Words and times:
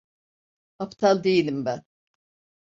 Aptal 0.79 1.23
değilim 1.23 1.65
ben. 1.65 1.83